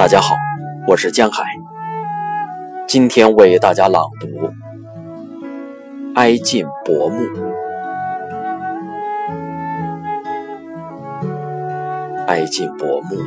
[0.00, 0.34] 大家好，
[0.86, 1.44] 我是江海，
[2.88, 4.26] 今天为大家朗读
[6.14, 7.22] 《哀尽薄暮》。
[12.26, 13.18] 哀尽薄暮，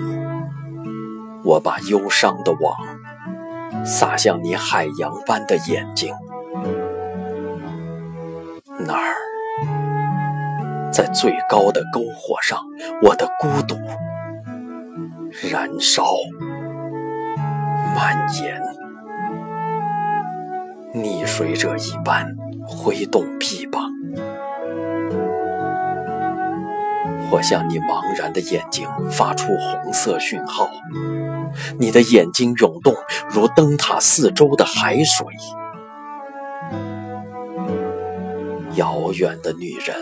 [1.44, 2.76] 我把忧伤的网
[3.86, 6.12] 撒向你海洋般的眼睛，
[8.80, 9.14] 那儿，
[10.91, 12.60] 在最高的篝火上，
[13.04, 13.76] 我的孤独
[15.52, 16.04] 燃烧。
[18.03, 18.62] 蔓延，
[20.93, 22.35] 溺水者一般
[22.67, 23.81] 挥动臂膀。
[27.31, 30.70] 我向你茫然的眼睛发出红色讯号，
[31.79, 32.93] 你的眼睛涌动
[33.29, 35.26] 如灯塔四周的海水。
[38.76, 39.95] 遥远的女人，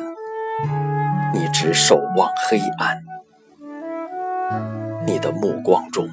[1.35, 3.03] 你只守望黑暗，
[5.05, 6.09] 你的目光中。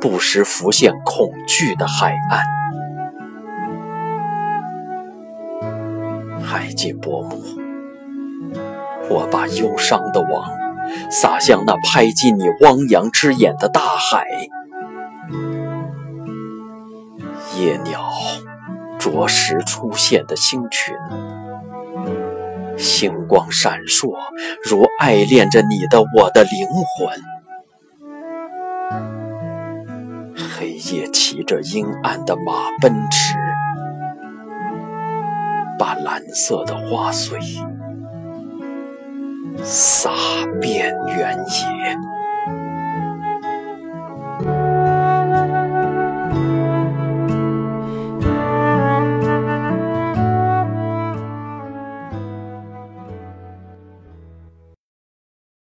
[0.00, 2.42] 不时浮现恐惧的海岸，
[6.42, 7.38] 海尽薄暮，
[9.08, 10.50] 我把忧伤的网
[11.10, 14.24] 撒向那拍击你汪洋之眼的大海。
[17.56, 18.08] 夜鸟
[18.98, 20.94] 啄食出现的星群，
[22.76, 24.14] 星光闪烁，
[24.64, 27.37] 如爱恋着你的我的灵魂。
[30.58, 33.36] 黑夜骑着阴暗的马奔驰，
[35.78, 37.38] 把蓝色的花穗
[39.62, 40.10] 洒
[40.60, 42.17] 遍原野。